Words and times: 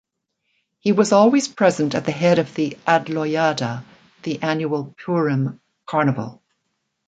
He 0.79 0.91
was 0.93 1.11
always 1.11 1.47
present 1.47 1.93
at 1.93 2.05
the 2.05 2.11
head 2.11 2.39
of 2.39 2.55
the 2.55 2.75
"Adloyada", 2.87 3.83
the 4.23 4.41
annual 4.41 4.95
Purim 4.97 5.61
carnival. 5.85 6.41